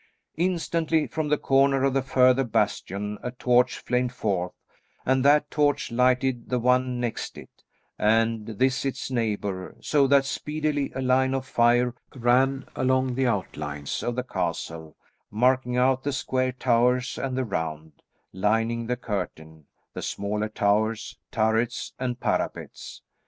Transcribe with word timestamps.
Instantly 0.37 1.05
from 1.05 1.27
the 1.29 1.37
corner 1.37 1.83
of 1.83 1.93
the 1.93 2.01
further 2.01 2.43
bastion 2.43 3.19
a 3.21 3.29
torch 3.29 3.77
flamed 3.77 4.11
forth, 4.11 4.53
and 5.05 5.23
that 5.23 5.51
torch 5.51 5.91
lighted 5.91 6.49
the 6.49 6.57
one 6.57 6.99
next 6.99 7.37
it, 7.37 7.63
and 7.99 8.47
this 8.47 8.83
its 8.83 9.11
neighbour, 9.11 9.75
so 9.79 10.07
that 10.07 10.25
speedily 10.25 10.91
a 10.95 11.03
line 11.03 11.35
of 11.35 11.45
fire 11.45 11.93
ran 12.15 12.65
along 12.75 13.13
the 13.13 13.27
outlines 13.27 14.01
of 14.01 14.15
the 14.15 14.23
castle, 14.23 14.97
marking 15.29 15.77
out 15.77 16.01
the 16.01 16.11
square 16.13 16.51
towers 16.51 17.19
and 17.19 17.37
the 17.37 17.45
round, 17.45 18.01
lining 18.33 18.87
the 18.87 18.97
curtain, 18.97 19.67
the 19.93 20.01
smaller 20.01 20.49
towers, 20.49 21.19
turrets 21.31 21.93
and 21.99 22.19
parapets. 22.19 23.03